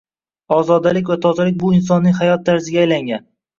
[0.55, 3.33] Ozodalik va tozalik bu insonlarning hayot tarziga aylangan